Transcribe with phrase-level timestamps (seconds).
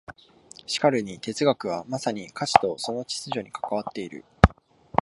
[0.65, 4.25] しかるに哲学はまさに価値とその秩序に関わっている。